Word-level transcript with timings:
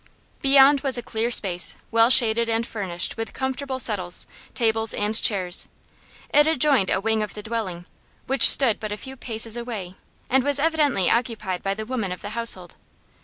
Beyond 0.41 0.81
was 0.81 0.97
a 0.97 1.03
clear 1.03 1.29
space, 1.29 1.75
well 1.91 2.09
shaded 2.09 2.49
and 2.49 2.65
furnished 2.65 3.17
with 3.17 3.33
comfortable 3.35 3.77
settles, 3.77 4.25
tables 4.55 4.95
and 4.95 5.13
chairs. 5.13 5.67
It 6.33 6.47
adjoined 6.47 6.89
a 6.89 6.99
wing 6.99 7.21
of 7.21 7.35
the 7.35 7.43
dwelling, 7.43 7.85
which 8.25 8.49
stood 8.49 8.79
but 8.79 8.91
a 8.91 8.97
few 8.97 9.15
paces 9.15 9.55
away 9.55 9.93
and 10.27 10.43
was 10.43 10.57
evidently 10.57 11.07
occupied 11.11 11.61
by 11.61 11.75
the 11.75 11.85
women 11.85 12.11
of 12.11 12.23
the 12.23 12.29
household. 12.31 12.77